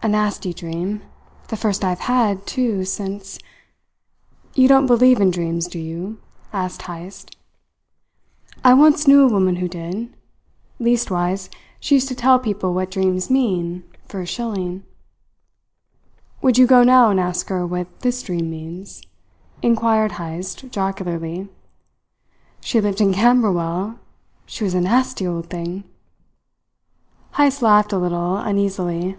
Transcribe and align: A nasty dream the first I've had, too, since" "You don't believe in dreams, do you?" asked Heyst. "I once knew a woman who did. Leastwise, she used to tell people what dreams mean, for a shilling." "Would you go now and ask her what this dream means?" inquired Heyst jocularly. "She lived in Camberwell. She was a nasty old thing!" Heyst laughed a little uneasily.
A 0.00 0.10
nasty 0.10 0.54
dream 0.54 1.02
the 1.48 1.56
first 1.56 1.84
I've 1.84 1.98
had, 2.00 2.46
too, 2.46 2.86
since" 2.86 3.38
"You 4.54 4.66
don't 4.66 4.86
believe 4.86 5.20
in 5.20 5.30
dreams, 5.30 5.66
do 5.68 5.78
you?" 5.78 6.18
asked 6.50 6.82
Heyst. 6.82 7.36
"I 8.64 8.72
once 8.72 9.06
knew 9.06 9.20
a 9.20 9.28
woman 9.30 9.56
who 9.56 9.68
did. 9.68 10.14
Leastwise, 10.78 11.50
she 11.78 11.96
used 11.96 12.08
to 12.08 12.14
tell 12.14 12.38
people 12.38 12.72
what 12.72 12.90
dreams 12.92 13.28
mean, 13.28 13.82
for 14.06 14.22
a 14.22 14.24
shilling." 14.24 14.84
"Would 16.40 16.56
you 16.56 16.66
go 16.66 16.82
now 16.84 17.10
and 17.10 17.20
ask 17.20 17.48
her 17.48 17.66
what 17.66 18.00
this 18.00 18.22
dream 18.22 18.48
means?" 18.48 19.02
inquired 19.60 20.12
Heyst 20.12 20.70
jocularly. 20.70 21.48
"She 22.60 22.80
lived 22.80 23.02
in 23.02 23.12
Camberwell. 23.12 23.98
She 24.46 24.64
was 24.64 24.72
a 24.72 24.80
nasty 24.80 25.26
old 25.26 25.50
thing!" 25.50 25.84
Heyst 27.34 27.60
laughed 27.60 27.92
a 27.92 27.98
little 27.98 28.36
uneasily. 28.36 29.18